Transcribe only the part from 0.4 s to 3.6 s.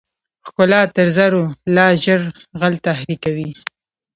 ښکلا تر زرو لا ژر غل تحریکوي.